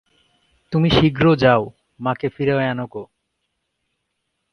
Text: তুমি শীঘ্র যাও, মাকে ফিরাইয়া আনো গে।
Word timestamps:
তুমি 0.71 0.89
শীঘ্র 0.89 1.25
যাও, 1.35 1.63
মাকে 1.99 2.27
ফিরাইয়া 2.29 2.71
আনো 2.71 2.85
গে। 2.93 3.03